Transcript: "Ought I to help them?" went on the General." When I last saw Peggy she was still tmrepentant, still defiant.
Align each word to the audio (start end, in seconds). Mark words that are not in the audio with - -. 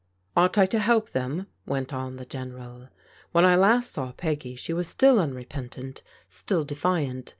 "Ought 0.35 0.57
I 0.57 0.65
to 0.65 0.79
help 0.79 1.11
them?" 1.11 1.45
went 1.67 1.93
on 1.93 2.15
the 2.15 2.25
General." 2.25 2.89
When 3.33 3.45
I 3.45 3.55
last 3.55 3.93
saw 3.93 4.11
Peggy 4.13 4.55
she 4.55 4.73
was 4.73 4.87
still 4.87 5.17
tmrepentant, 5.17 6.01
still 6.27 6.65
defiant. 6.65 7.29